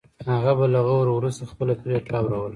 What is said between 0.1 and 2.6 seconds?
هغه به له غور وروسته خپله پرېکړه اوروله.